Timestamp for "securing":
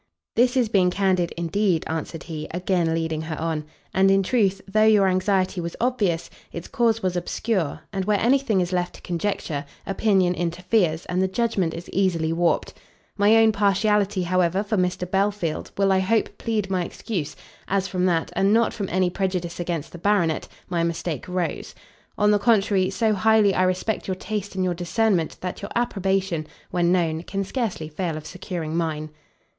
28.25-28.75